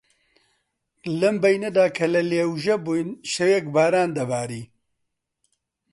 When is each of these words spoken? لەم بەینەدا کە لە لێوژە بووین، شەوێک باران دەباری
لەم 1.19 1.35
بەینەدا 1.43 1.85
کە 1.97 2.05
لە 2.13 2.21
لێوژە 2.29 2.75
بووین، 2.83 3.09
شەوێک 3.31 3.65
باران 3.75 4.09
دەباری 4.17 4.63